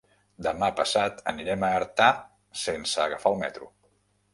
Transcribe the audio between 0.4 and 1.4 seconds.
Demà passat